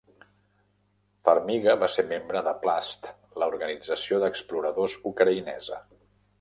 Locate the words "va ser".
1.83-2.05